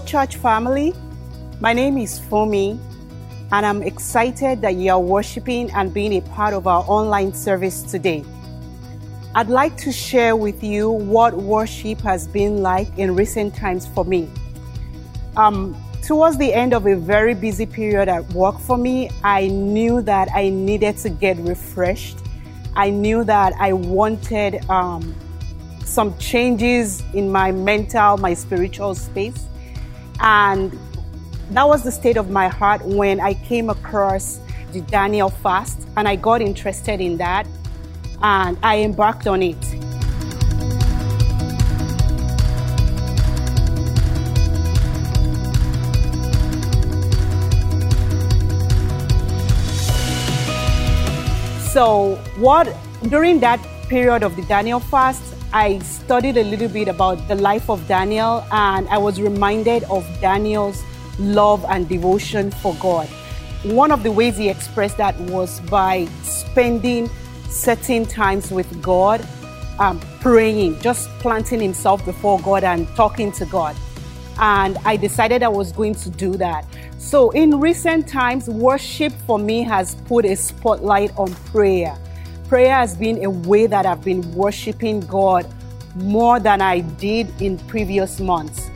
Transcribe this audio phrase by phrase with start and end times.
[0.00, 0.92] Church family.
[1.60, 2.78] My name is Fomi,
[3.52, 7.82] and I'm excited that you are worshiping and being a part of our online service
[7.82, 8.24] today.
[9.34, 14.04] I'd like to share with you what worship has been like in recent times for
[14.04, 14.28] me.
[15.36, 20.02] Um, towards the end of a very busy period at work for me, I knew
[20.02, 22.18] that I needed to get refreshed.
[22.74, 25.14] I knew that I wanted um,
[25.84, 29.46] some changes in my mental, my spiritual space.
[30.20, 30.78] And
[31.50, 34.40] that was the state of my heart when I came across
[34.72, 37.46] the Daniel fast and I got interested in that
[38.22, 39.56] and I embarked on it.
[51.76, 52.74] So, what
[53.10, 53.60] during that
[53.90, 58.44] period of the Daniel fast, I studied a little bit about the life of Daniel
[58.50, 60.82] and I was reminded of Daniel's
[61.18, 63.08] love and devotion for God.
[63.62, 67.08] One of the ways he expressed that was by spending
[67.48, 69.26] certain times with God,
[69.78, 73.76] um, praying, just planting himself before God and talking to God.
[74.38, 76.66] And I decided I was going to do that.
[76.98, 81.96] So, in recent times, worship for me has put a spotlight on prayer.
[82.48, 85.52] Prayer has been a way that I've been worshiping God
[85.96, 88.70] more than I did in previous months.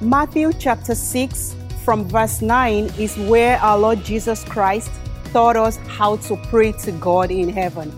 [0.00, 4.90] Matthew chapter 6 from verse 9 is where our Lord Jesus Christ
[5.32, 7.96] taught us how to pray to God in heaven.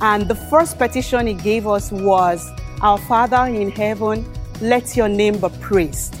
[0.00, 2.48] And the first petition he gave us was,
[2.82, 4.24] Our Father in heaven,
[4.60, 6.14] let your name be praised.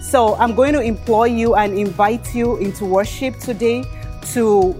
[0.00, 3.82] So I'm going to implore you and invite you into worship today
[4.34, 4.78] to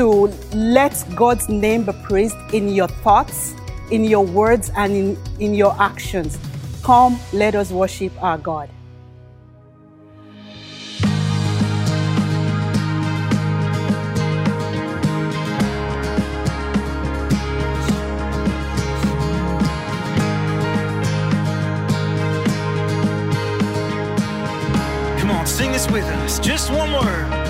[0.00, 3.54] to let God's name be praised in your thoughts,
[3.90, 6.38] in your words, and in, in your actions.
[6.82, 8.70] Come, let us worship our God.
[25.18, 26.38] Come on, sing this with us.
[26.38, 27.49] Just one word.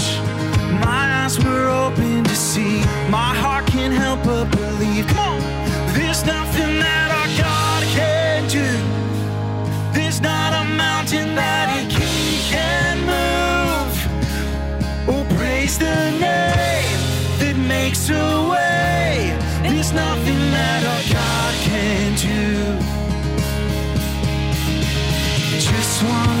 [0.79, 2.79] My eyes were open to see.
[3.09, 5.07] My heart can't help but believe.
[5.07, 5.41] Come on.
[5.93, 8.69] There's nothing that our God can do.
[9.93, 13.93] There's not a mountain that He can move.
[15.09, 16.99] Oh, praise the name
[17.39, 19.37] that makes a way.
[19.63, 22.79] There's nothing that our God can do.
[25.59, 26.40] Just one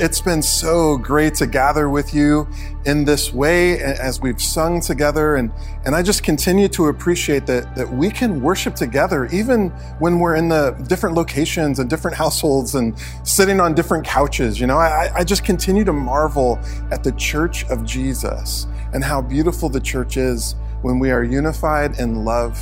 [0.00, 2.48] It's been so great to gather with you
[2.86, 5.36] in this way as we've sung together.
[5.36, 5.52] And,
[5.84, 10.36] and I just continue to appreciate that, that we can worship together, even when we're
[10.36, 14.58] in the different locations and different households and sitting on different couches.
[14.58, 16.58] You know, I, I just continue to marvel
[16.90, 22.00] at the church of Jesus and how beautiful the church is when we are unified
[22.00, 22.58] in love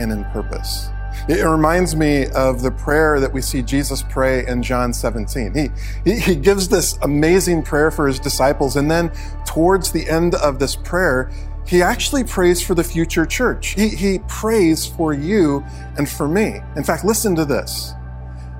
[0.00, 0.88] and in purpose.
[1.28, 5.54] It reminds me of the prayer that we see Jesus pray in John 17.
[5.54, 5.70] He,
[6.04, 9.12] he, he gives this amazing prayer for his disciples, and then
[9.46, 11.30] towards the end of this prayer,
[11.66, 13.74] he actually prays for the future church.
[13.74, 15.64] He, he prays for you
[15.98, 16.60] and for me.
[16.76, 17.92] In fact, listen to this.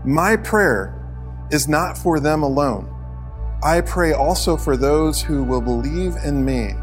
[0.04, 0.94] My prayer
[1.50, 2.94] is not for them alone,
[3.62, 6.74] I pray also for those who will believe in me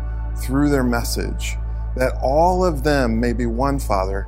[0.41, 1.55] through their message,
[1.95, 4.27] that all of them may be one, Father,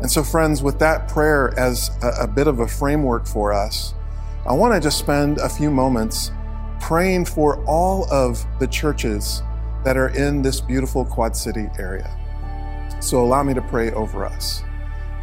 [0.00, 3.94] And so, friends, with that prayer as a, a bit of a framework for us,
[4.46, 6.32] I want to just spend a few moments
[6.80, 9.42] praying for all of the churches
[9.84, 12.16] that are in this beautiful Quad City area.
[13.00, 14.62] So, allow me to pray over us.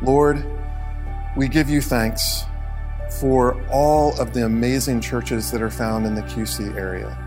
[0.04, 0.46] Lord,
[1.36, 2.44] we give you thanks
[3.20, 7.18] for all of the amazing churches that are found in the QC area.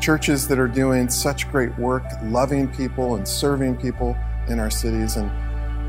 [0.00, 4.16] Churches that are doing such great work, loving people and serving people
[4.48, 5.16] in our cities.
[5.16, 5.30] And,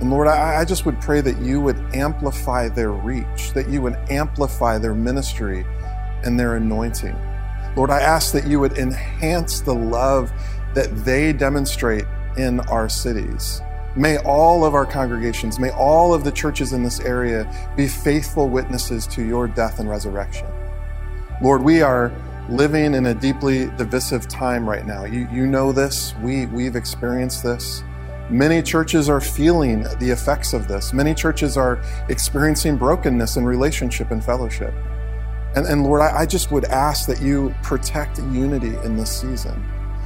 [0.02, 3.82] and Lord, I, I just would pray that you would amplify their reach, that you
[3.82, 5.66] would amplify their ministry
[6.24, 7.16] and their anointing.
[7.78, 10.32] Lord, I ask that you would enhance the love
[10.74, 12.06] that they demonstrate
[12.38, 13.62] in our cities.
[13.96, 18.50] May all of our congregations, may all of the churches in this area be faithful
[18.50, 20.48] witnesses to your death and resurrection.
[21.42, 22.12] Lord, we are
[22.50, 25.06] living in a deeply divisive time right now.
[25.06, 26.14] You, you know this.
[26.22, 27.84] We, we've experienced this.
[28.30, 30.94] Many churches are feeling the effects of this.
[30.94, 34.74] Many churches are experiencing brokenness in relationship and fellowship.
[35.56, 39.64] And, and Lord, I, I just would ask that you protect unity in this season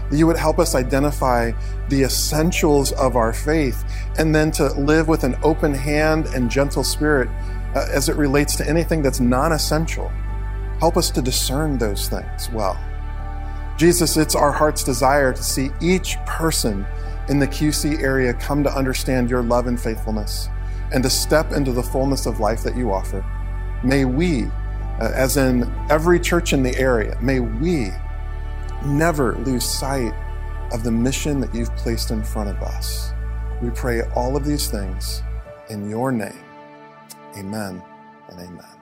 [0.09, 1.51] that you would help us identify
[1.89, 3.83] the essentials of our faith
[4.17, 7.29] and then to live with an open hand and gentle spirit
[7.75, 10.09] uh, as it relates to anything that's non essential.
[10.79, 12.77] Help us to discern those things well.
[13.77, 16.85] Jesus, it's our heart's desire to see each person
[17.29, 20.49] in the QC area come to understand your love and faithfulness
[20.91, 23.23] and to step into the fullness of life that you offer.
[23.83, 24.45] May we,
[24.99, 27.91] uh, as in every church in the area, may we
[28.85, 30.13] never lose sight
[30.71, 33.13] of the mission that you've placed in front of us.
[33.61, 35.21] We pray all of these things
[35.69, 36.43] in your name.
[37.37, 37.81] Amen
[38.29, 38.78] and amen.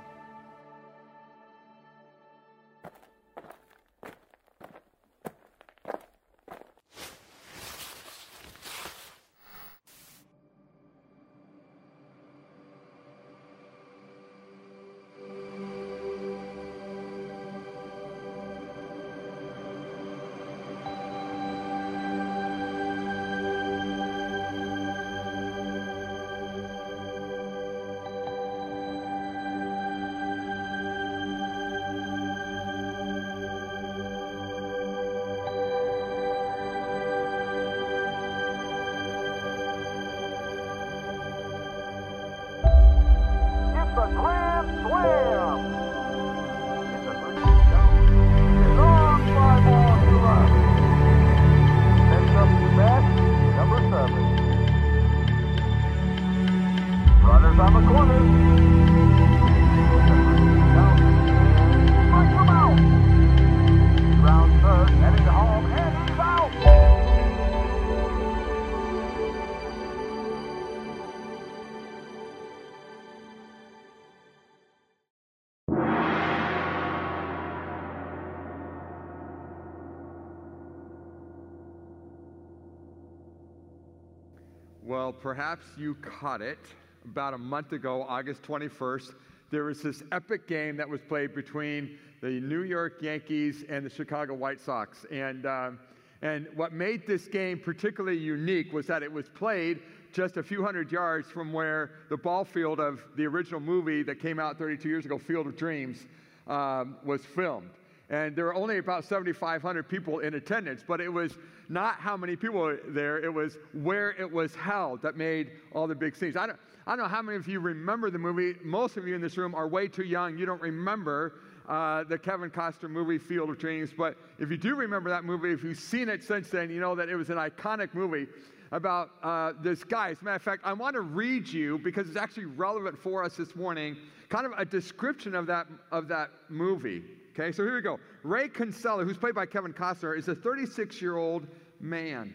[85.19, 86.59] Perhaps you caught it
[87.05, 89.13] about a month ago, August 21st.
[89.49, 93.89] There was this epic game that was played between the New York Yankees and the
[93.89, 95.05] Chicago White Sox.
[95.11, 95.79] And, um,
[96.21, 99.79] and what made this game particularly unique was that it was played
[100.11, 104.19] just a few hundred yards from where the ball field of the original movie that
[104.19, 106.05] came out 32 years ago, Field of Dreams,
[106.47, 107.69] um, was filmed.
[108.09, 111.37] And there were only about 7,500 people in attendance, but it was
[111.69, 115.87] not how many people were there, it was where it was held that made all
[115.87, 116.37] the big scenes.
[116.37, 118.55] I don't, I don't know how many of you remember the movie.
[118.63, 120.37] Most of you in this room are way too young.
[120.37, 121.35] You don't remember
[121.67, 123.91] uh, the Kevin Costner movie, Field of Dreams.
[123.95, 126.95] But if you do remember that movie, if you've seen it since then, you know
[126.95, 128.27] that it was an iconic movie
[128.71, 130.11] about uh, this guy.
[130.11, 133.23] As a matter of fact, I want to read you because it's actually relevant for
[133.23, 133.97] us this morning.
[134.29, 137.03] Kind of a description of that of that movie.
[137.39, 137.99] Okay, so here we go.
[138.23, 141.45] Ray Kinsella, who's played by Kevin Costner, is a 36-year-old
[141.79, 142.33] man.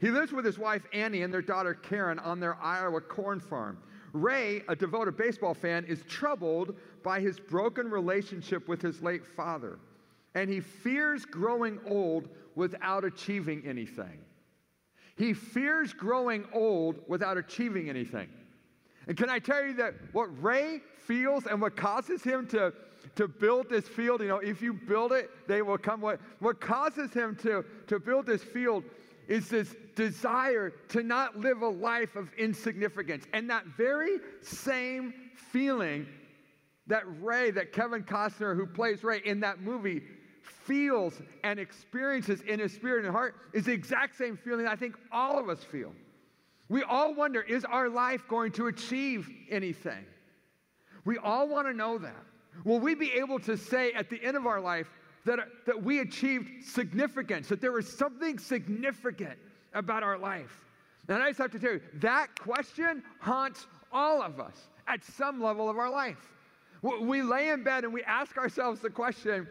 [0.00, 3.78] He lives with his wife Annie and their daughter Karen on their Iowa corn farm.
[4.12, 9.80] Ray, a devoted baseball fan, is troubled by his broken relationship with his late father,
[10.36, 14.20] and he fears growing old without achieving anything.
[15.16, 18.28] He fears growing old without achieving anything.
[19.08, 22.72] And can I tell you that what Ray feels and what causes him to,
[23.16, 26.00] to build this field, you know, if you build it, they will come.
[26.00, 28.84] What, what causes him to, to build this field
[29.26, 33.26] is this desire to not live a life of insignificance.
[33.32, 36.06] And that very same feeling
[36.86, 40.02] that Ray, that Kevin Costner, who plays Ray in that movie,
[40.42, 44.96] feels and experiences in his spirit and heart is the exact same feeling I think
[45.12, 45.92] all of us feel.
[46.68, 50.04] We all wonder is our life going to achieve anything?
[51.04, 52.24] We all want to know that.
[52.64, 54.88] Will we be able to say at the end of our life
[55.24, 59.38] that, that we achieved significance, that there was something significant
[59.74, 60.64] about our life?
[61.08, 65.42] And I just have to tell you, that question haunts all of us at some
[65.42, 66.18] level of our life.
[66.82, 69.48] We- lay in bed and we ask ourselves the question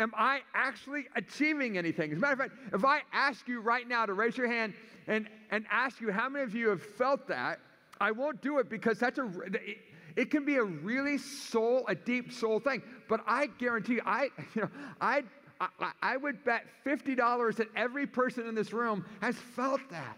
[0.00, 2.12] Am I actually achieving anything?
[2.12, 4.74] As a matter of fact, if I ask you right now to raise your hand
[5.08, 7.58] and, and ask you how many of you have felt that,
[8.00, 9.28] I won't do it because that's a
[10.18, 12.82] it, can be a really soul, a deep soul thing.
[13.08, 15.22] But I guarantee you, I you know, I
[15.60, 20.16] I, I would bet $50 that every person in this room has felt that.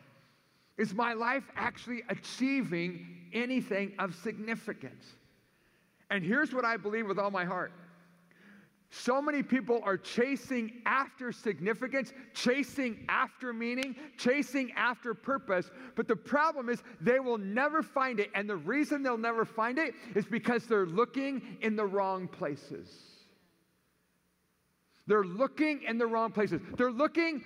[0.77, 5.05] Is my life actually achieving anything of significance?
[6.11, 7.73] And here's what I believe with all my heart.
[8.91, 15.71] So many people are chasing after significance, chasing after meaning, chasing after purpose.
[15.95, 18.31] But the problem is they will never find it.
[18.35, 22.89] And the reason they'll never find it is because they're looking in the wrong places.
[25.07, 26.61] They're looking in the wrong places.
[26.77, 27.43] They're looking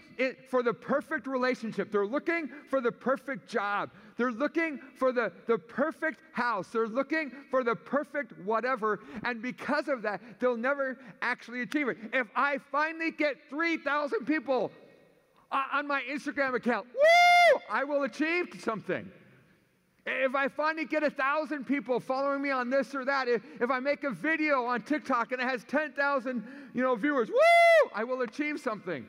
[0.51, 1.91] for the perfect relationship.
[1.91, 3.91] They're looking for the perfect job.
[4.17, 6.69] They're looking for the, the perfect house.
[6.69, 9.01] They're looking for the perfect whatever.
[9.25, 11.99] And because of that, they'll never actually achieve it.
[12.13, 14.71] If I finally get 3,000 people
[15.51, 19.11] on my Instagram account, woo, I will achieve something.
[20.07, 23.71] If I finally get a thousand people following me on this or that, if, if
[23.71, 28.05] I make a video on TikTok and it has 10,000 you know, viewers, woo, I
[28.05, 29.07] will achieve something.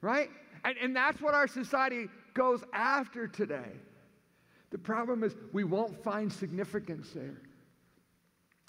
[0.00, 0.30] Right?
[0.64, 3.72] And, and that's what our society goes after today.
[4.70, 7.40] The problem is we won't find significance there.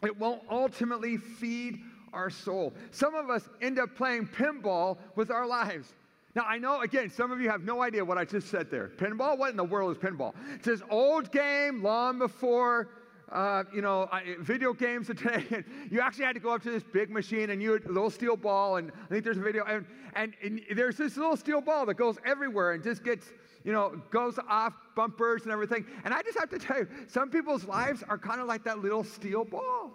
[0.03, 1.79] It won't ultimately feed
[2.13, 2.73] our soul.
[2.91, 5.93] Some of us end up playing pinball with our lives.
[6.35, 8.91] Now, I know, again, some of you have no idea what I just said there.
[8.97, 9.37] Pinball?
[9.37, 10.33] What in the world is pinball?
[10.55, 12.89] It's this old game long before,
[13.31, 15.45] uh, you know, I- video games today.
[15.51, 17.91] And you actually had to go up to this big machine and you had a
[17.91, 18.77] little steel ball.
[18.77, 19.65] And I think there's a video.
[19.65, 19.85] And,
[20.15, 23.31] and, and there's this little steel ball that goes everywhere and just gets,
[23.63, 25.85] you know, goes off bumpers and everything.
[26.03, 28.79] And I just have to tell you, some people's lives are kind of like that
[28.79, 29.91] little steel ball.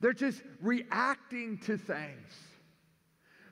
[0.00, 2.32] They're just reacting to things.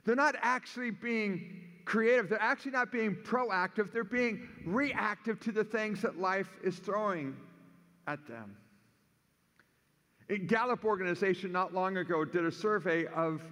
[0.05, 2.29] They're not actually being creative.
[2.29, 3.93] They're actually not being proactive.
[3.93, 7.37] They're being reactive to the things that life is throwing
[8.07, 8.57] at them.
[10.31, 13.43] A Gallup organization not long ago did a survey of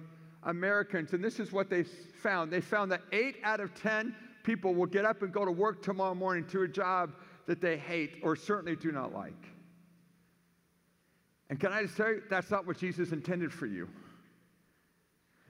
[0.43, 2.51] Americans, and this is what they found.
[2.51, 4.15] They found that eight out of 10
[4.47, 7.11] people will get up and go to work tomorrow morning to a job
[7.47, 9.43] that they hate or certainly do not like.
[11.49, 13.89] And can I just tell you, that's not what Jesus intended for you.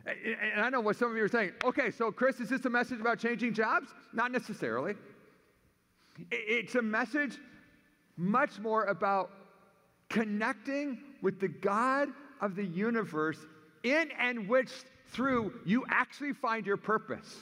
[0.08, 1.52] And I know what some of you are saying.
[1.64, 3.90] Okay, so Chris, is this a message about changing jobs?
[4.14, 4.96] Not necessarily.
[6.32, 7.38] It's a message
[8.16, 9.30] much more about
[10.10, 12.10] connecting with the God
[12.42, 13.38] of the universe
[13.84, 14.72] in and which
[15.10, 17.36] through you actually find your purpose.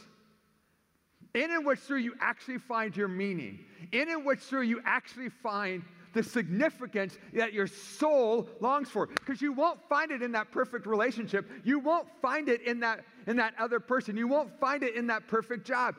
[1.36, 3.60] In and which through you actually find your meaning.
[3.92, 9.08] In and which through you actually find the significance that your soul longs for.
[9.08, 11.52] Because you won't find it in that perfect relationship.
[11.66, 14.16] You won't find it in that, in that other person.
[14.16, 15.96] You won't find it in that perfect job.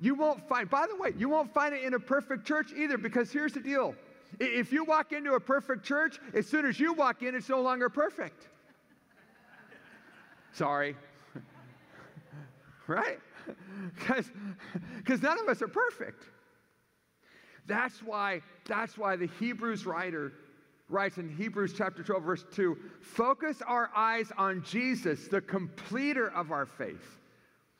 [0.00, 2.98] You won't find, by the way, you won't find it in a perfect church either,
[2.98, 3.94] because here's the deal.
[4.40, 7.60] If you walk into a perfect church, as soon as you walk in, it's no
[7.60, 8.48] longer perfect.
[10.52, 10.96] Sorry.
[12.88, 13.20] right?
[14.96, 16.24] Because none of us are perfect.
[17.66, 20.32] That's why, that's why the Hebrews writer
[20.88, 26.52] writes in Hebrews chapter 12, verse 2 focus our eyes on Jesus, the completer of
[26.52, 27.18] our faith.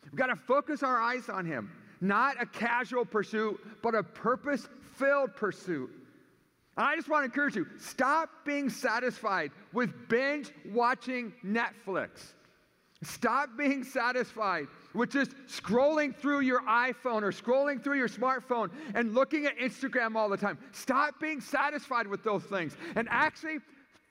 [0.04, 4.68] We've got to focus our eyes on him, not a casual pursuit, but a purpose
[4.94, 5.90] filled pursuit.
[6.76, 12.34] And I just want to encourage you stop being satisfied with binge watching Netflix.
[13.02, 19.14] Stop being satisfied with just scrolling through your iPhone or scrolling through your smartphone and
[19.14, 20.58] looking at Instagram all the time.
[20.72, 23.58] Stop being satisfied with those things and actually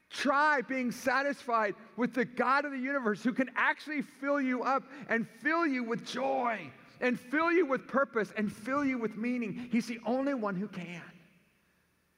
[0.09, 4.83] try being satisfied with the God of the universe who can actually fill you up
[5.07, 6.59] and fill you with joy
[6.99, 9.69] and fill you with purpose and fill you with meaning.
[9.71, 11.03] He's the only one who can.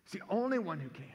[0.03, 1.05] He's the only one who can.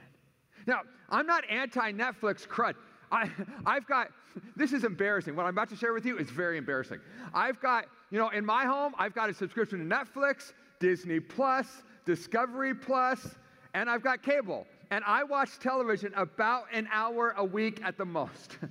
[0.67, 2.75] Now, I'm not anti Netflix crud.
[3.11, 3.31] I,
[3.65, 4.09] I've got,
[4.57, 5.37] this is embarrassing.
[5.37, 7.01] What I'm about to share with you is very embarrassing.
[7.35, 11.67] I've got, you know, in my home, I've got a subscription to Netflix, Disney Plus,
[12.05, 13.37] Discovery Plus,
[13.75, 14.67] and I've got cable.
[14.91, 18.59] And I watch television about an hour a week at the most.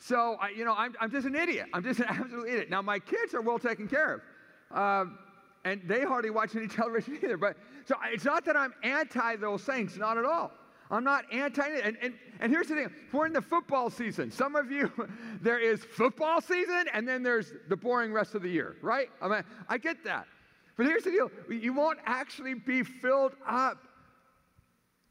[0.00, 1.66] So, I, you know, I'm, I'm just an idiot.
[1.72, 2.70] I'm just an absolute idiot.
[2.70, 4.22] Now, my kids are well taken care
[4.70, 4.76] of.
[4.78, 5.18] Um,
[5.64, 7.36] and they hardly watch any television either.
[7.36, 10.52] But so it's not that I'm anti those things, not at all.
[10.90, 11.62] I'm not anti.
[11.62, 14.30] And, and, and here's the thing we're in the football season.
[14.30, 14.90] Some of you,
[15.42, 19.10] there is football season, and then there's the boring rest of the year, right?
[19.20, 20.26] I mean, I get that.
[20.76, 23.78] But here's the deal you won't actually be filled up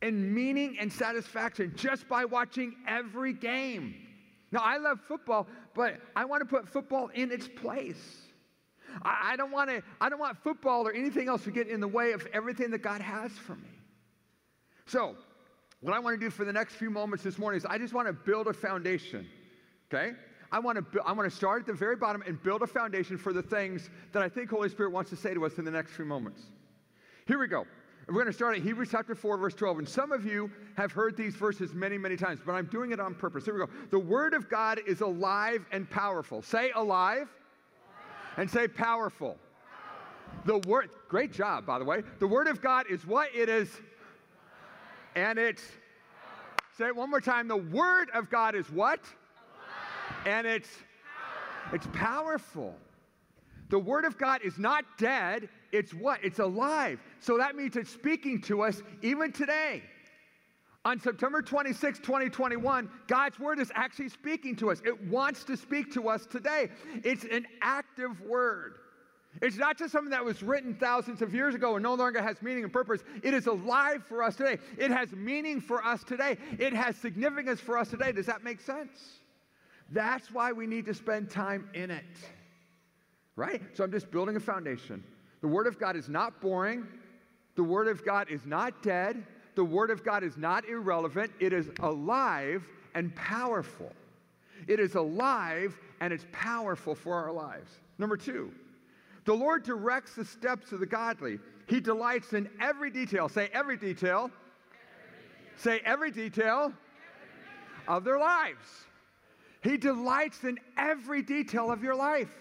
[0.01, 3.95] in meaning and satisfaction just by watching every game.
[4.51, 8.21] Now, I love football, but I want to put football in its place.
[9.03, 11.81] I, I don't want to, I don't want football or anything else to get in
[11.81, 13.69] the way of everything that God has for me.
[14.85, 15.15] So,
[15.81, 17.93] what I want to do for the next few moments this morning is I just
[17.93, 19.27] want to build a foundation.
[19.93, 20.13] Okay?
[20.51, 22.67] I want to bu- I want to start at the very bottom and build a
[22.67, 25.65] foundation for the things that I think Holy Spirit wants to say to us in
[25.65, 26.41] the next few moments.
[27.25, 27.65] Here we go.
[28.07, 29.79] We're going to start at Hebrews chapter 4, verse 12.
[29.79, 33.01] And some of you have heard these verses many, many times, but I'm doing it
[33.01, 33.43] on purpose.
[33.43, 33.69] Here we go.
[33.91, 36.41] The Word of God is alive and powerful.
[36.41, 37.27] Say alive
[38.37, 39.37] and say powerful.
[40.45, 42.01] The Word, great job, by the way.
[42.19, 43.27] The Word of God is what?
[43.35, 43.69] It is,
[45.17, 45.63] and it's,
[46.77, 47.47] say it one more time.
[47.47, 48.99] The Word of God is what?
[50.27, 50.69] And it's,
[51.73, 52.75] it's powerful.
[53.69, 56.23] The Word of God is not dead, it's what?
[56.23, 56.99] It's alive.
[57.19, 59.81] So that means it's speaking to us even today.
[60.85, 64.83] On September 26, 2021, God's Word is actually speaking to us.
[64.85, 66.69] It wants to speak to us today.
[67.03, 68.75] It's an active Word.
[69.41, 72.41] It's not just something that was written thousands of years ago and no longer has
[72.41, 73.03] meaning and purpose.
[73.21, 74.57] It is alive for us today.
[74.77, 76.37] It has meaning for us today.
[76.57, 78.11] It has significance for us today.
[78.11, 79.19] Does that make sense?
[79.91, 82.03] That's why we need to spend time in it.
[83.35, 83.61] Right?
[83.73, 85.03] So I'm just building a foundation.
[85.41, 86.87] The Word of God is not boring.
[87.55, 89.23] The Word of God is not dead.
[89.55, 91.31] The Word of God is not irrelevant.
[91.39, 93.91] It is alive and powerful.
[94.67, 97.71] It is alive and it's powerful for our lives.
[97.99, 98.51] Number two,
[99.27, 101.37] the Lord directs the steps of the godly.
[101.67, 103.27] He delights in every detail.
[103.27, 104.31] Say every detail.
[105.57, 106.71] Say every detail
[107.89, 108.85] of their lives.
[109.63, 112.33] He delights in every detail of your life.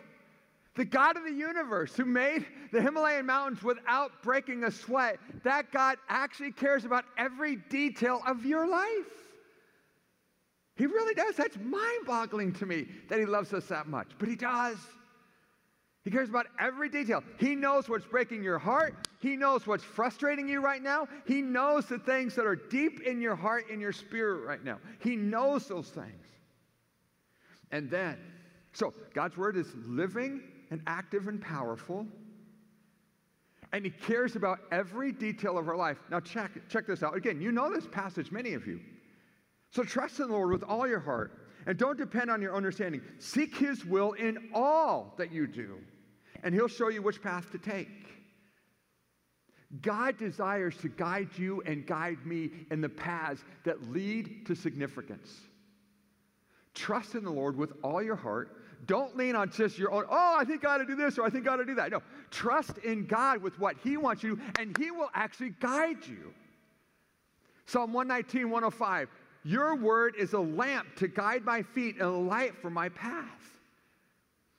[0.77, 5.73] The God of the universe who made the Himalayan mountains without breaking a sweat, that
[5.73, 9.11] God actually cares about every detail of your life.
[10.77, 11.35] He really does.
[11.35, 14.77] That's mind boggling to me that He loves us that much, but He does.
[16.07, 17.25] He cares about every detail.
[17.37, 19.09] He knows what's breaking your heart.
[19.19, 21.09] He knows what's frustrating you right now.
[21.27, 24.79] He knows the things that are deep in your heart, in your spirit right now.
[25.01, 26.29] He knows those things.
[27.73, 28.19] And then,
[28.73, 32.07] so God's word is living and active and powerful.
[33.73, 35.99] And he cares about every detail of our life.
[36.09, 37.17] Now check, check this out.
[37.17, 38.79] Again, you know this passage, many of you.
[39.73, 43.03] So trust in the Lord with all your heart and don't depend on your understanding.
[43.19, 45.81] Seek his will in all that you do,
[46.47, 47.89] and he'll show you which path to take.
[49.83, 55.41] God desires to guide you and guide me in the paths that lead to significance.
[56.73, 58.63] Trust in the Lord with all your heart.
[58.87, 61.25] Don't lean on just your own, oh, I think I ought to do this or
[61.25, 61.91] I think I ought to do that.
[61.91, 66.33] No, trust in God with what He wants you, and He will actually guide you.
[67.67, 69.09] Psalm 119, 105.
[69.43, 73.56] Your word is a lamp to guide my feet and a light for my path.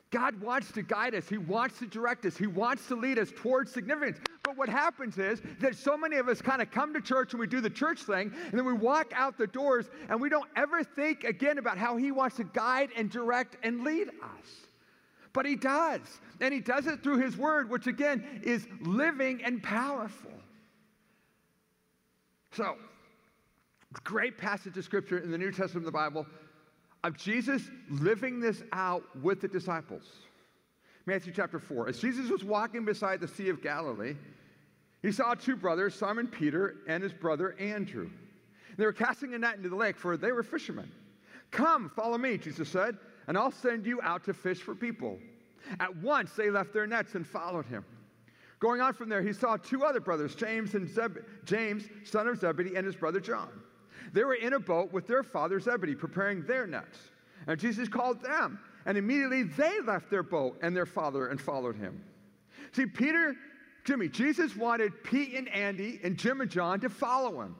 [0.10, 1.28] God wants to guide us.
[1.28, 2.38] He wants to direct us.
[2.38, 4.20] He wants to lead us towards significance.
[4.44, 7.40] But what happens is that so many of us kind of come to church and
[7.42, 10.50] we do the church thing, and then we walk out the doors and we don't
[10.56, 14.48] ever think again about how He wants to guide and direct and lead us.
[15.34, 16.02] But He does.
[16.40, 20.32] And He does it through His Word, which again is living and powerful.
[22.54, 22.78] So,
[24.04, 26.26] great passage of Scripture in the New Testament of the Bible
[27.08, 30.04] of Jesus living this out with the disciples.
[31.06, 31.88] Matthew chapter 4.
[31.88, 34.16] As Jesus was walking beside the Sea of Galilee,
[35.02, 38.10] he saw two brothers, Simon Peter and his brother Andrew.
[38.78, 40.92] They were casting a net into the lake, for they were fishermen.
[41.50, 45.18] Come, follow me, Jesus said, and I'll send you out to fish for people.
[45.80, 47.86] At once they left their nets and followed him.
[48.60, 52.38] Going on from there, he saw two other brothers, James and Zeb- James, son of
[52.38, 53.50] Zebedee, and his brother John.
[54.14, 56.98] They were in a boat with their father Zebedee, preparing their nets.
[57.48, 61.76] And Jesus called them, and immediately they left their boat and their father and followed
[61.76, 62.04] him.
[62.74, 63.36] See, Peter,
[63.86, 67.56] Jimmy, Jesus wanted Pete and Andy and Jim and John to follow him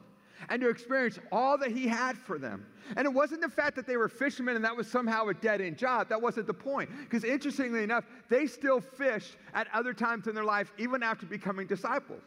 [0.50, 2.66] and to experience all that he had for them.
[2.96, 5.62] And it wasn't the fact that they were fishermen and that was somehow a dead
[5.62, 6.10] end job.
[6.10, 6.90] That wasn't the point.
[7.02, 11.68] Because interestingly enough, they still fished at other times in their life, even after becoming
[11.68, 12.22] disciples.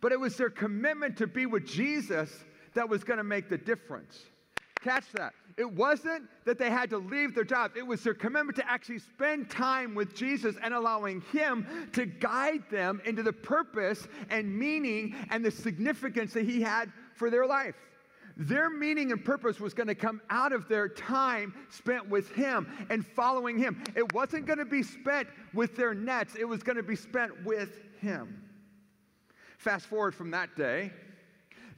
[0.00, 2.30] But it was their commitment to be with Jesus
[2.74, 4.24] that was going to make the difference.
[4.82, 5.32] Catch that.
[5.56, 8.98] It wasn't that they had to leave their jobs, it was their commitment to actually
[8.98, 15.14] spend time with Jesus and allowing Him to guide them into the purpose and meaning
[15.30, 17.74] and the significance that He had for their life.
[18.38, 22.66] Their meaning and purpose was going to come out of their time spent with Him
[22.88, 23.84] and following Him.
[23.94, 27.44] It wasn't going to be spent with their nets, it was going to be spent
[27.44, 28.42] with Him.
[29.58, 30.90] Fast forward from that day,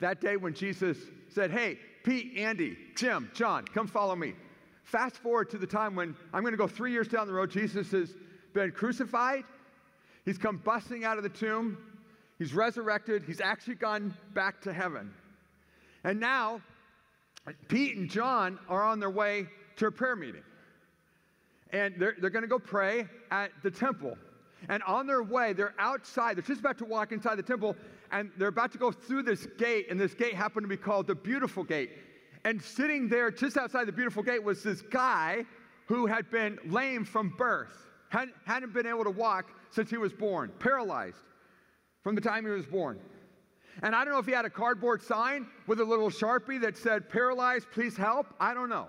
[0.02, 4.34] that day when Jesus said, Hey, Pete, Andy, Jim, John, come follow me.
[4.84, 7.50] Fast forward to the time when I'm going to go three years down the road.
[7.50, 8.14] Jesus has
[8.52, 9.44] been crucified.
[10.24, 11.78] He's come busting out of the tomb.
[12.38, 13.22] He's resurrected.
[13.24, 15.12] He's actually gone back to heaven.
[16.04, 16.60] And now,
[17.68, 20.42] Pete and John are on their way to a prayer meeting.
[21.70, 24.16] And they're, they're going to go pray at the temple.
[24.68, 26.36] And on their way, they're outside.
[26.36, 27.76] They're just about to walk inside the temple,
[28.12, 29.86] and they're about to go through this gate.
[29.90, 31.90] And this gate happened to be called the Beautiful Gate.
[32.44, 35.44] And sitting there just outside the Beautiful Gate was this guy
[35.86, 40.12] who had been lame from birth, hadn't, hadn't been able to walk since he was
[40.12, 41.16] born, paralyzed
[42.02, 42.98] from the time he was born.
[43.82, 46.76] And I don't know if he had a cardboard sign with a little sharpie that
[46.76, 48.26] said, Paralyzed, please help.
[48.38, 48.88] I don't know.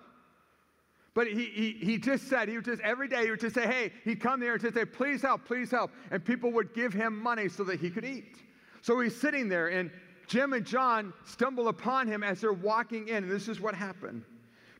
[1.14, 3.68] But he, he, he just said, he would just, every day, he would just say,
[3.68, 5.92] hey, he'd come there and just say, please help, please help.
[6.10, 8.38] And people would give him money so that he could eat.
[8.84, 9.90] So he's sitting there, and
[10.28, 14.24] Jim and John stumble upon him as they're walking in, and this is what happened.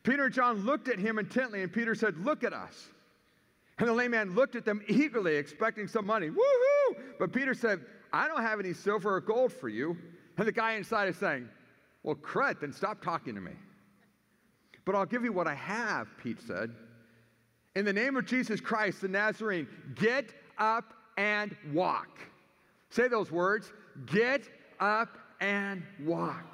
[0.02, 2.90] Peter and John looked at him intently, and Peter said, Look at us.
[3.78, 6.28] And the lame man looked at them eagerly, expecting some money.
[6.28, 6.96] Woohoo!
[7.18, 7.80] But Peter said,
[8.12, 9.96] I don't have any silver or gold for you.
[10.36, 11.48] And the guy inside is saying,
[12.02, 13.52] Well, crud, then stop talking to me.
[14.84, 16.72] But I'll give you what I have, Pete said.
[17.74, 22.18] In the name of Jesus Christ, the Nazarene, get up and walk.
[22.90, 23.72] Say those words
[24.06, 24.42] get
[24.80, 26.44] up and walk.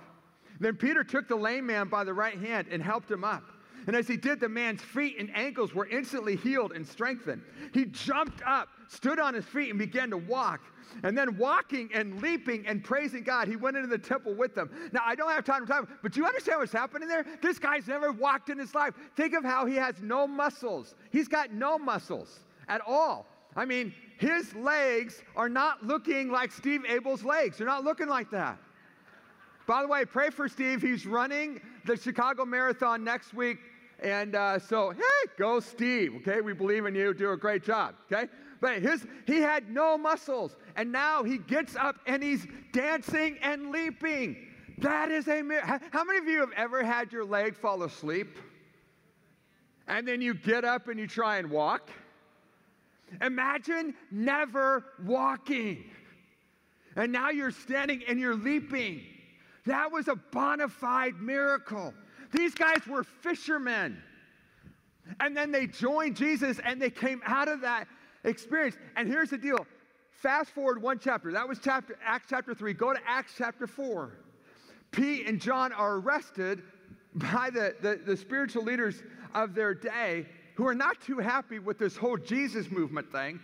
[0.58, 3.44] Then Peter took the lame man by the right hand and helped him up.
[3.86, 7.42] And as he did, the man's feet and ankles were instantly healed and strengthened.
[7.72, 10.60] He jumped up, stood on his feet, and began to walk.
[11.02, 14.70] And then walking and leaping and praising God, he went into the temple with them.
[14.92, 17.24] Now, I don't have time to talk, but do you understand what's happening there?
[17.40, 18.94] This guy's never walked in his life.
[19.16, 20.94] Think of how he has no muscles.
[21.10, 23.26] He's got no muscles at all.
[23.56, 27.56] I mean, his legs are not looking like Steve Abel's legs.
[27.56, 28.58] They're not looking like that.
[29.66, 30.82] By the way, pray for Steve.
[30.82, 33.56] He's running the Chicago Marathon next week.
[34.02, 36.42] And uh, so, hey, go Steve, okay?
[36.42, 37.14] We believe in you.
[37.14, 38.30] Do a great job, okay?
[38.60, 40.54] But his, he had no muscles.
[40.76, 44.36] And now he gets up and he's dancing and leaping.
[44.78, 45.78] That is a miracle.
[45.92, 48.38] How many of you have ever had your leg fall asleep?
[49.88, 51.88] And then you get up and you try and walk?
[53.20, 55.84] Imagine never walking.
[56.96, 59.02] And now you're standing and you're leaping.
[59.66, 61.94] That was a bona fide miracle.
[62.32, 64.02] These guys were fishermen.
[65.18, 67.86] And then they joined Jesus and they came out of that
[68.24, 68.76] experience.
[68.96, 69.66] And here's the deal
[70.10, 71.32] fast forward one chapter.
[71.32, 72.74] That was chapter, Acts chapter 3.
[72.74, 74.12] Go to Acts chapter 4.
[74.90, 76.62] Pete and John are arrested
[77.14, 79.02] by the, the, the spiritual leaders
[79.34, 80.26] of their day
[80.60, 83.40] who are not too happy with this whole Jesus movement thing.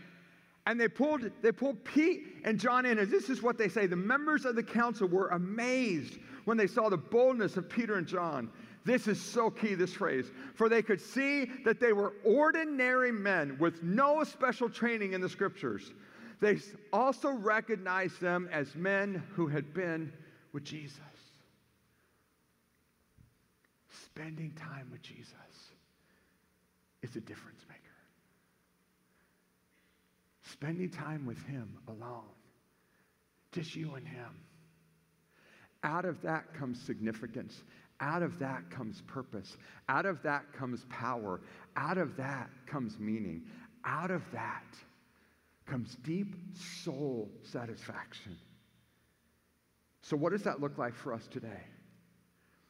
[0.66, 3.86] And they pulled, they pulled Pete and John in, and this is what they say.
[3.86, 8.06] The members of the council were amazed when they saw the boldness of Peter and
[8.06, 8.50] John.
[8.84, 10.26] This is so key, this phrase.
[10.56, 15.28] For they could see that they were ordinary men with no special training in the
[15.30, 15.94] scriptures.
[16.42, 16.58] They
[16.92, 20.12] also recognized them as men who had been
[20.52, 21.00] with Jesus.
[24.04, 25.32] Spending time with Jesus
[27.06, 27.80] is a difference maker.
[30.52, 32.24] Spending time with Him alone,
[33.52, 34.40] just you and Him.
[35.82, 37.62] Out of that comes significance.
[38.00, 39.56] Out of that comes purpose.
[39.88, 41.40] Out of that comes power.
[41.76, 43.42] Out of that comes meaning.
[43.84, 44.64] Out of that
[45.66, 46.34] comes deep
[46.82, 48.36] soul satisfaction.
[50.02, 51.62] So, what does that look like for us today?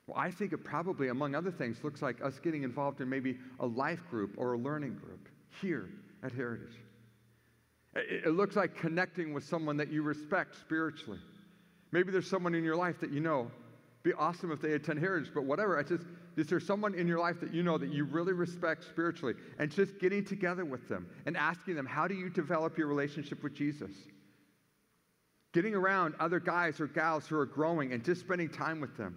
[0.07, 3.39] Well, I think it probably, among other things, looks like us getting involved in maybe
[3.59, 5.29] a life group or a learning group
[5.61, 5.89] here
[6.23, 6.75] at Heritage.
[7.95, 11.19] It, looks like connecting with someone that you respect spiritually.
[11.93, 13.51] Maybe there's someone in your life that you know.
[14.03, 15.79] Be awesome if they attend Heritage, but whatever.
[15.79, 16.05] I just
[16.37, 19.35] Is there someone in your life that you know that you really respect spiritually?
[19.59, 23.43] And just getting together with them and asking them, how do you develop your relationship
[23.43, 23.91] with Jesus?
[25.53, 29.17] Getting around other guys or gals who are growing and just spending time with them.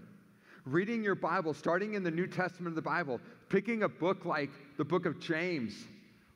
[0.69, 4.51] Reading your Bible, starting in the New Testament of the Bible, picking a book like
[4.77, 5.73] the book of James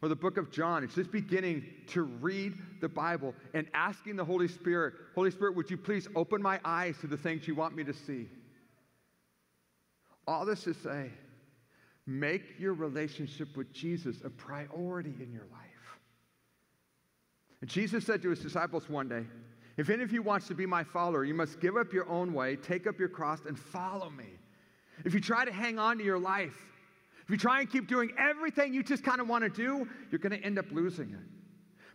[0.01, 0.83] or the book of John.
[0.83, 5.69] It's just beginning to read the Bible and asking the Holy Spirit, Holy Spirit, would
[5.69, 8.27] you please open my eyes to the things you want me to see?
[10.27, 11.11] All this to say,
[12.07, 15.99] make your relationship with Jesus a priority in your life.
[17.61, 19.25] And Jesus said to his disciples one day,
[19.77, 22.33] If any of you wants to be my follower, you must give up your own
[22.33, 24.37] way, take up your cross, and follow me.
[25.03, 26.55] If you try to hang on to your life,
[27.23, 30.19] if you try and keep doing everything you just kind of want to do, you're
[30.19, 31.19] going to end up losing it.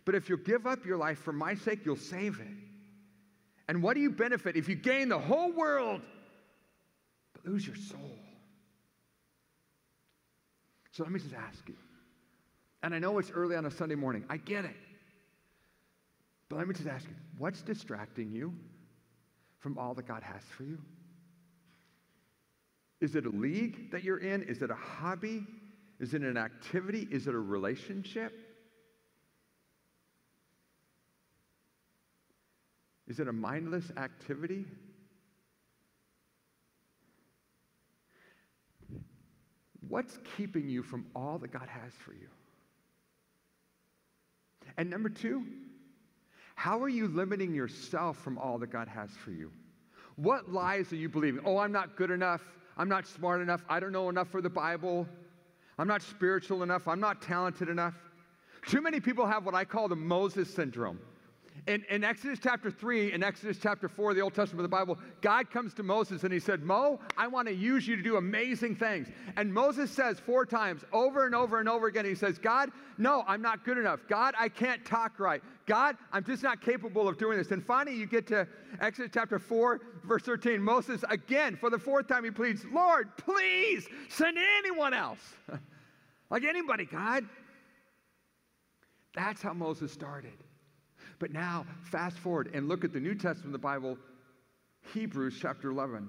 [0.03, 2.47] But if you give up your life for my sake, you'll save it.
[3.67, 6.01] And what do you benefit if you gain the whole world
[7.33, 8.17] but lose your soul?
[10.91, 11.75] So let me just ask you.
[12.81, 14.25] And I know it's early on a Sunday morning.
[14.29, 14.75] I get it.
[16.49, 18.53] But let me just ask you what's distracting you
[19.59, 20.79] from all that God has for you?
[23.01, 24.43] Is it a league that you're in?
[24.43, 25.45] Is it a hobby?
[25.99, 27.07] Is it an activity?
[27.11, 28.33] Is it a relationship?
[33.07, 34.65] Is it a mindless activity?
[39.87, 42.27] What's keeping you from all that God has for you?
[44.77, 45.43] And number two,
[46.59, 49.49] how are you limiting yourself from all that God has for you?
[50.17, 51.39] What lies are you believing?
[51.45, 52.41] Oh, I'm not good enough.
[52.75, 53.63] I'm not smart enough.
[53.69, 55.07] I don't know enough for the Bible.
[55.77, 56.85] I'm not spiritual enough.
[56.85, 57.93] I'm not talented enough.
[58.67, 60.99] Too many people have what I call the Moses syndrome.
[61.69, 64.75] In, in Exodus chapter 3 and Exodus chapter 4 of the Old Testament of the
[64.75, 68.01] Bible, God comes to Moses and he said, Mo, I want to use you to
[68.01, 69.07] do amazing things.
[69.37, 73.23] And Moses says four times, over and over and over again, he says, God, no,
[73.27, 73.99] I'm not good enough.
[74.09, 75.43] God, I can't talk right.
[75.67, 77.51] God, I'm just not capable of doing this.
[77.51, 78.47] And finally, you get to
[78.81, 80.59] Exodus chapter 4, verse 13.
[80.59, 85.21] Moses, again, for the fourth time, he pleads, Lord, please send anyone else.
[86.31, 87.25] like anybody, God.
[89.13, 90.48] That's how Moses started.
[91.19, 93.97] But now, fast forward and look at the New Testament of the Bible,
[94.93, 96.07] Hebrews chapter 11,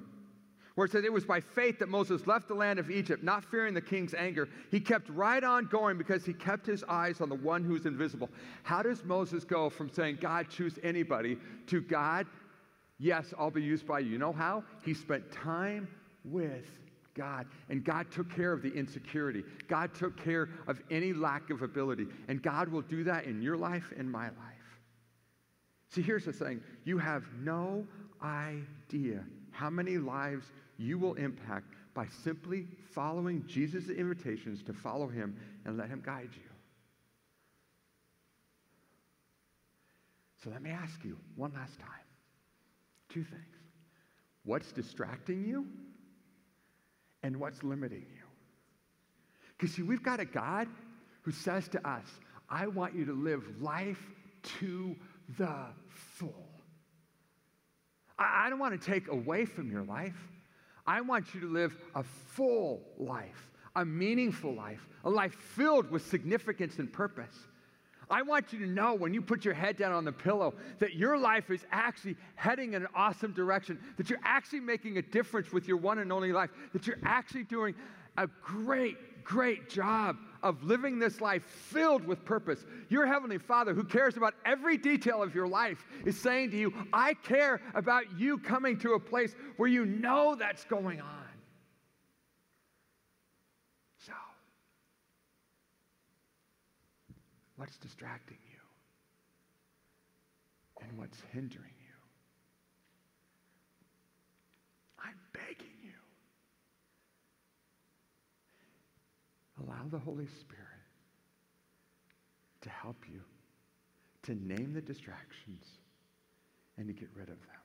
[0.77, 3.45] where it says, It was by faith that Moses left the land of Egypt, not
[3.45, 4.49] fearing the king's anger.
[4.71, 8.31] He kept right on going because he kept his eyes on the one who's invisible.
[8.63, 11.37] How does Moses go from saying, God, choose anybody,
[11.67, 12.27] to God,
[12.99, 14.11] yes, I'll be used by you?
[14.11, 14.63] You know how?
[14.85, 15.89] He spent time
[16.25, 16.67] with
[17.15, 17.47] God.
[17.69, 19.43] And God took care of the insecurity.
[19.67, 22.07] God took care of any lack of ability.
[22.29, 24.60] And God will do that in your life and my life.
[25.91, 27.87] See, here's the thing you have no
[28.23, 30.47] idea how many lives
[30.79, 36.31] you will impact by simply following Jesus' invitations to follow him and let him guide
[36.33, 36.51] you.
[40.43, 41.89] So let me ask you one last time
[43.11, 43.43] two things.
[44.45, 45.67] What's distracting you?
[47.23, 48.23] And what's limiting you?
[49.59, 50.69] Because, see, we've got a God
[51.23, 52.07] who says to us,
[52.49, 54.01] I want you to live life
[54.61, 54.97] to
[55.39, 56.49] the full.
[58.19, 60.17] I, I don't want to take away from your life.
[60.87, 66.05] I want you to live a full life, a meaningful life, a life filled with
[66.07, 67.35] significance and purpose.
[68.11, 70.95] I want you to know when you put your head down on the pillow that
[70.95, 75.53] your life is actually heading in an awesome direction, that you're actually making a difference
[75.53, 77.73] with your one and only life, that you're actually doing
[78.17, 82.65] a great, great job of living this life filled with purpose.
[82.89, 86.73] Your Heavenly Father, who cares about every detail of your life, is saying to you,
[86.93, 91.27] I care about you coming to a place where you know that's going on.
[93.99, 94.13] So,
[97.57, 98.57] what's distracting you?
[100.83, 101.95] And what's hindering you?
[105.05, 105.91] I'm begging you.
[109.71, 110.67] Allow the Holy Spirit
[112.63, 113.21] to help you
[114.23, 115.65] to name the distractions
[116.77, 117.61] and to get rid of them.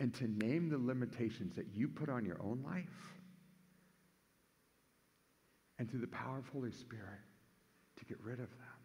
[0.00, 2.84] And to name the limitations that you put on your own life.
[5.78, 7.20] And through the power of Holy Spirit,
[7.98, 8.78] to get rid of them.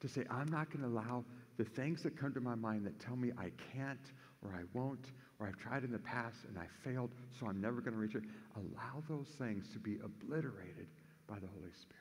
[0.00, 1.24] To say, I'm not going to allow
[1.56, 4.12] the things that come to my mind that tell me I can't
[4.44, 5.06] or I won't
[5.40, 8.14] or I've tried in the past and I failed, so I'm never going to reach
[8.14, 8.22] it.
[8.56, 10.88] Allow those things to be obliterated
[11.26, 12.00] by the Holy Spirit.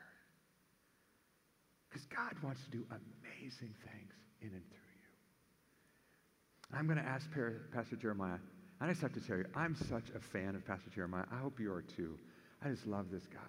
[1.90, 6.78] Because God wants to do amazing things in and through you.
[6.78, 7.28] I'm going to ask
[7.74, 8.40] Pastor Jeremiah,
[8.82, 11.26] I just have to tell you, I'm such a fan of Pastor Jeremiah.
[11.32, 12.18] I hope you are too.
[12.64, 13.40] I just love this guy.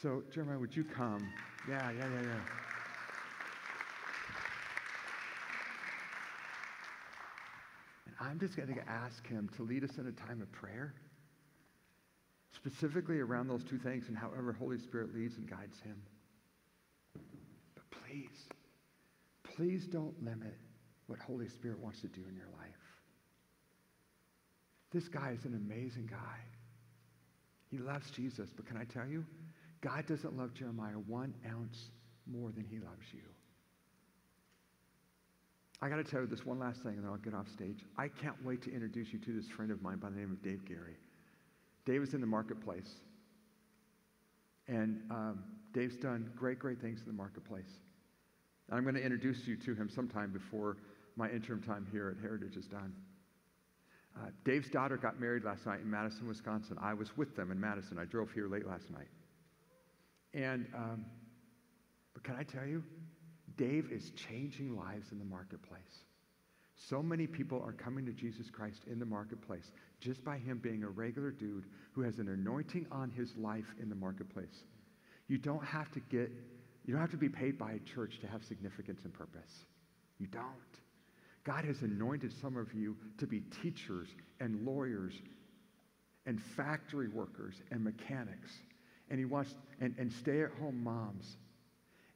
[0.00, 1.28] So, Jeremiah, would you come?
[1.68, 2.40] Yeah, yeah, yeah, yeah.
[8.22, 10.94] I'm just going to ask him to lead us in a time of prayer,
[12.54, 16.00] specifically around those two things and however Holy Spirit leads and guides him.
[17.74, 18.28] But please,
[19.42, 20.56] please don't limit
[21.08, 22.70] what Holy Spirit wants to do in your life.
[24.92, 26.38] This guy is an amazing guy.
[27.70, 29.24] He loves Jesus, but can I tell you,
[29.80, 31.90] God doesn't love Jeremiah one ounce
[32.30, 33.31] more than he loves you.
[35.82, 37.84] I got to tell you this one last thing, and then I'll get off stage.
[37.98, 40.40] I can't wait to introduce you to this friend of mine by the name of
[40.40, 40.94] Dave Gary.
[41.84, 43.00] Dave is in the marketplace,
[44.68, 45.42] and um,
[45.74, 47.80] Dave's done great, great things in the marketplace.
[48.70, 50.76] I'm going to introduce you to him sometime before
[51.16, 52.94] my interim time here at Heritage is done.
[54.16, 56.78] Uh, Dave's daughter got married last night in Madison, Wisconsin.
[56.80, 57.98] I was with them in Madison.
[57.98, 59.08] I drove here late last night.
[60.32, 61.04] And, um,
[62.14, 62.84] but can I tell you,
[63.62, 66.02] Dave is changing lives in the marketplace.
[66.88, 70.82] So many people are coming to Jesus Christ in the marketplace just by him being
[70.82, 74.64] a regular dude who has an anointing on his life in the marketplace.
[75.28, 76.32] You don't have to get,
[76.84, 79.52] you don't have to be paid by a church to have significance and purpose.
[80.18, 80.42] You don't.
[81.44, 84.08] God has anointed some of you to be teachers
[84.40, 85.14] and lawyers
[86.26, 88.50] and factory workers and mechanics.
[89.08, 91.36] And he wants, and, and stay at home moms.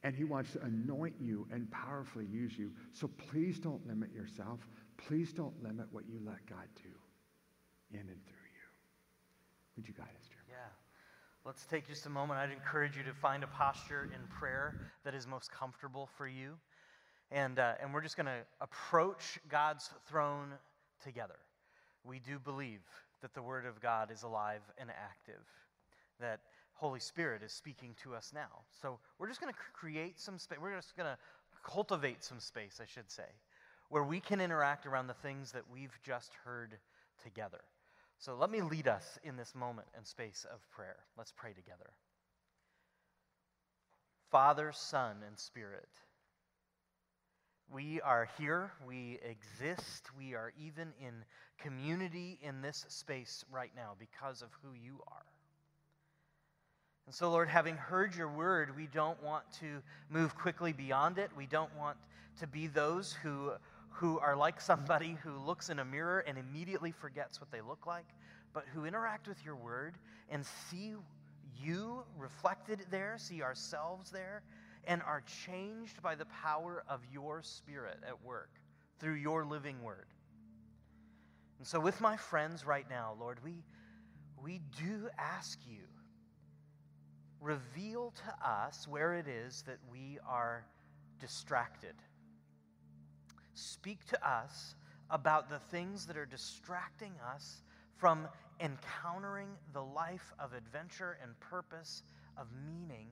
[0.07, 2.71] And he wants to anoint you and powerfully use you.
[2.93, 4.61] So please don't limit yourself.
[4.95, 6.87] Please don't limit what you let God do
[7.91, 8.67] in and through you.
[9.75, 10.63] Would you guide us, Jeremiah?
[10.63, 10.69] Yeah.
[11.43, 12.39] Let's take just a moment.
[12.39, 16.53] I'd encourage you to find a posture in prayer that is most comfortable for you.
[17.29, 20.53] And, uh, and we're just going to approach God's throne
[21.03, 21.39] together.
[22.05, 22.79] We do believe
[23.21, 25.43] that the Word of God is alive and active,
[26.21, 26.39] that
[26.77, 28.61] Holy Spirit is speaking to us now.
[28.81, 30.59] So we're just going to create some space.
[30.61, 31.17] We're just going to
[31.67, 33.27] cultivate some space, I should say,
[33.89, 36.77] where we can interact around the things that we've just heard
[37.23, 37.61] together.
[38.19, 40.97] So let me lead us in this moment and space of prayer.
[41.17, 41.89] Let's pray together.
[44.29, 45.89] Father, Son, and Spirit.
[47.71, 51.25] We are here, we exist, we are even in
[51.57, 55.25] community in this space right now because of who you are.
[57.07, 61.31] And so, Lord, having heard your word, we don't want to move quickly beyond it.
[61.37, 61.97] We don't want
[62.41, 63.53] to be those who,
[63.89, 67.87] who are like somebody who looks in a mirror and immediately forgets what they look
[67.87, 68.07] like,
[68.53, 69.95] but who interact with your word
[70.29, 70.95] and see
[71.57, 74.43] you reflected there, see ourselves there,
[74.85, 78.49] and are changed by the power of your spirit at work
[78.99, 80.07] through your living word.
[81.57, 83.63] And so, with my friends right now, Lord, we,
[84.43, 85.79] we do ask you
[87.47, 90.65] reveal to us where it is that we are
[91.19, 91.95] distracted.
[93.53, 94.75] Speak to us
[95.09, 97.63] about the things that are distracting us
[97.95, 98.27] from
[98.59, 102.03] encountering the life of adventure and purpose,
[102.37, 103.07] of meaning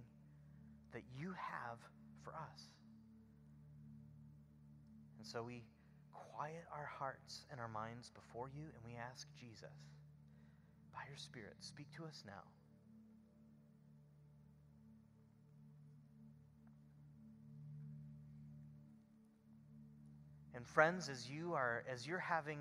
[0.91, 1.77] that you have
[2.23, 2.63] for us.
[5.17, 5.63] And so we
[6.11, 9.73] quiet our hearts and our minds before you, and we ask Jesus,
[10.93, 12.43] by your Spirit, speak to us now.
[20.55, 22.59] And friends, as you are as you're having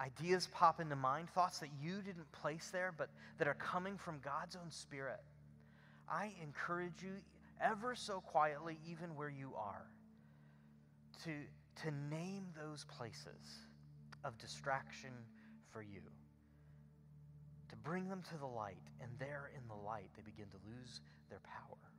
[0.00, 4.20] ideas pop into mind, thoughts that you didn't place there but that are coming from
[4.20, 5.20] God's own spirit,
[6.08, 7.14] I encourage you
[7.60, 9.86] ever so quietly even where you are
[11.24, 11.32] to
[11.82, 13.58] to name those places
[14.24, 15.10] of distraction
[15.70, 16.02] for you.
[17.70, 21.00] To bring them to the light and there in the light they begin to lose
[21.28, 21.91] their power.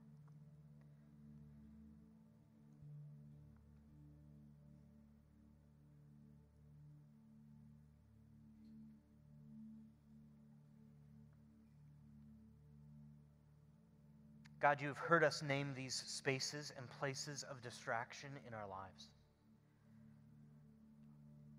[14.64, 19.10] God, you have heard us name these spaces and places of distraction in our lives.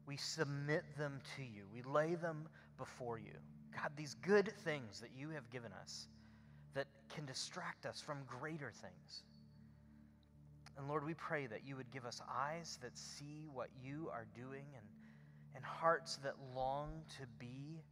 [0.07, 2.48] We submit them to you, we lay them
[2.78, 3.34] before you.
[3.74, 6.09] God, these good things that you have given us
[6.72, 9.22] that can distract us from greater things.
[10.78, 14.26] And Lord, we pray that you would give us eyes that see what you are
[14.34, 14.86] doing and,
[15.55, 17.82] and hearts that long to be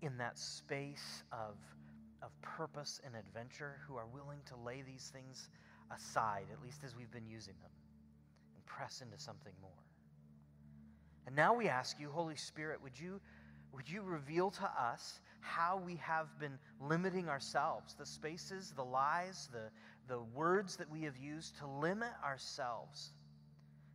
[0.00, 1.54] in that space of
[2.22, 5.48] of purpose and adventure who are willing to lay these things
[5.94, 7.70] aside, at least as we've been using them,
[8.54, 9.70] and press into something more.
[11.26, 13.20] And now we ask you, Holy Spirit, would you
[13.72, 19.48] would you reveal to us how we have been limiting ourselves, the spaces, the lies,
[19.52, 19.70] the,
[20.12, 23.12] the words that we have used to limit ourselves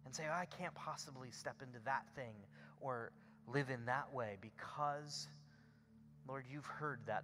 [0.06, 2.34] and say, oh, I can't possibly step into that thing
[2.82, 3.12] or
[3.48, 5.28] live in that way because,
[6.28, 7.24] Lord, you've heard that,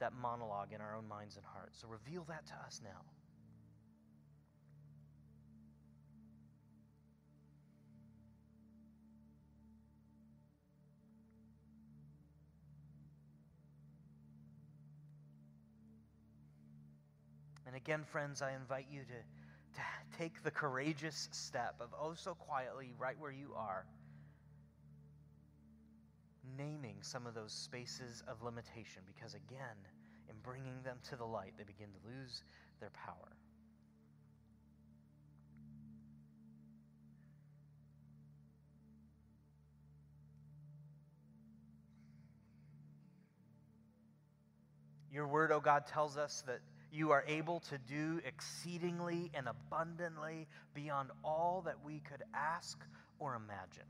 [0.00, 1.80] that monologue in our own minds and hearts.
[1.80, 3.00] So reveal that to us now.
[17.72, 22.34] And again, friends, I invite you to, to take the courageous step of oh so
[22.34, 23.86] quietly, right where you are,
[26.56, 29.76] naming some of those spaces of limitation, because again,
[30.28, 32.42] in bringing them to the light, they begin to lose
[32.80, 33.36] their power.
[45.12, 50.48] Your word, O God, tells us that you are able to do exceedingly and abundantly
[50.74, 52.78] beyond all that we could ask
[53.18, 53.84] or imagine.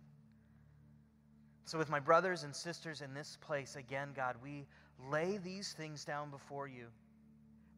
[1.65, 4.67] So, with my brothers and sisters in this place, again, God, we
[5.11, 6.87] lay these things down before you.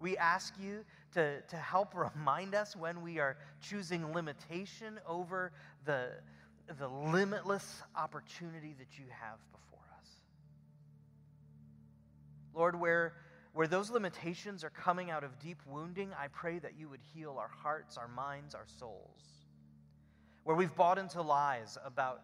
[0.01, 5.53] We ask you to, to help remind us when we are choosing limitation over
[5.85, 6.09] the,
[6.79, 10.09] the limitless opportunity that you have before us.
[12.55, 13.15] Lord, where,
[13.53, 17.37] where those limitations are coming out of deep wounding, I pray that you would heal
[17.39, 19.21] our hearts, our minds, our souls.
[20.45, 22.23] Where we've bought into lies about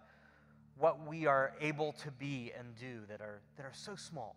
[0.80, 4.34] what we are able to be and do that are, that are so small.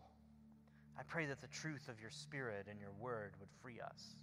[1.00, 4.16] I pray that the truth of your Spirit and your word would free us.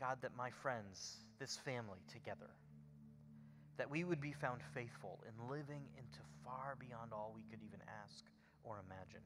[0.00, 2.48] God, that my friends, this family together,
[3.76, 7.80] that we would be found faithful in living into far beyond all we could even
[8.02, 8.24] ask
[8.64, 9.22] or imagine.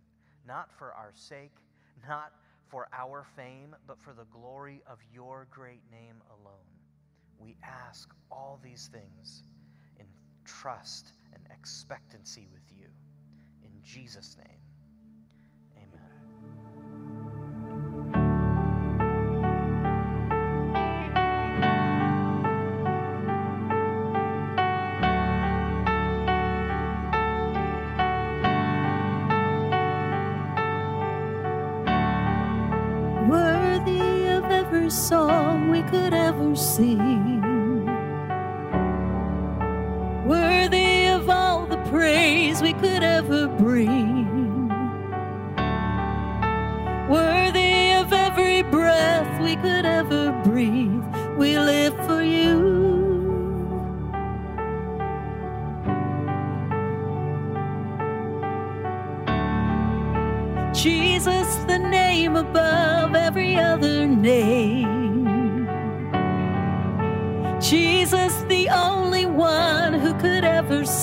[0.47, 1.55] Not for our sake,
[2.09, 2.33] not
[2.69, 6.55] for our fame, but for the glory of your great name alone.
[7.39, 9.52] We ask all these things in
[10.45, 12.87] trust and expectancy with you.
[13.63, 14.63] In Jesus' name,
[34.93, 37.32] song we could ever sing,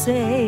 [0.09, 0.38] ever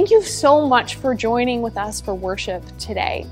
[0.00, 3.26] Thank you so much for joining with us for worship today.